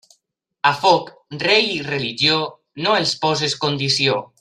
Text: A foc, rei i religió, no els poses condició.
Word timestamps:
A 0.69 0.71
foc, 0.85 1.11
rei 1.45 1.69
i 1.75 1.79
religió, 1.91 2.41
no 2.87 2.99
els 3.03 3.15
poses 3.27 3.59
condició. 3.67 4.21